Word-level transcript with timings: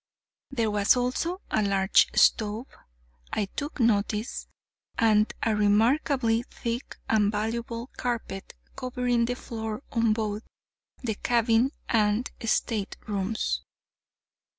There 0.49 0.71
was 0.71 0.95
also 0.95 1.41
a 1.51 1.61
large 1.61 2.07
stove, 2.15 2.65
I 3.31 3.45
took 3.45 3.79
notice, 3.79 4.47
and 4.97 5.31
a 5.43 5.55
remarkably 5.55 6.41
thick 6.41 6.97
and 7.07 7.31
valuable 7.31 7.91
carpet 7.97 8.55
covering 8.75 9.25
the 9.25 9.35
floor 9.35 9.83
of 9.91 10.11
both 10.15 10.41
the 11.03 11.13
cabin 11.13 11.69
and 11.87 12.31
staterooms. 12.43 13.61